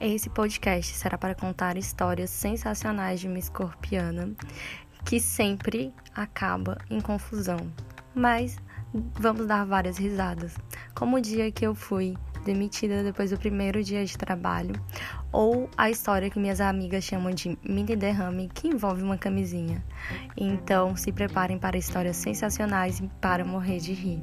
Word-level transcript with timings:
Esse 0.00 0.30
podcast 0.30 0.94
será 0.94 1.18
para 1.18 1.34
contar 1.34 1.76
histórias 1.76 2.30
sensacionais 2.30 3.18
de 3.18 3.26
uma 3.26 3.38
escorpiana 3.38 4.30
que 5.04 5.18
sempre 5.18 5.92
acaba 6.14 6.78
em 6.88 7.00
confusão, 7.00 7.58
mas 8.14 8.56
vamos 9.18 9.46
dar 9.46 9.66
várias 9.66 9.98
risadas, 9.98 10.56
como 10.94 11.16
o 11.16 11.20
dia 11.20 11.50
que 11.50 11.66
eu 11.66 11.74
fui 11.74 12.16
demitida 12.44 13.02
depois 13.02 13.30
do 13.30 13.38
primeiro 13.38 13.82
dia 13.82 14.04
de 14.04 14.16
trabalho, 14.16 14.80
ou 15.32 15.68
a 15.76 15.90
história 15.90 16.30
que 16.30 16.38
minhas 16.38 16.60
amigas 16.60 17.02
chamam 17.02 17.32
de 17.32 17.58
mini 17.62 17.96
derrame, 17.96 18.48
que 18.54 18.68
envolve 18.68 19.02
uma 19.02 19.18
camisinha. 19.18 19.84
Então, 20.36 20.94
se 20.94 21.10
preparem 21.10 21.58
para 21.58 21.76
histórias 21.76 22.16
sensacionais 22.16 23.00
e 23.00 23.08
para 23.20 23.44
morrer 23.44 23.78
de 23.78 23.92
rir. 23.92 24.22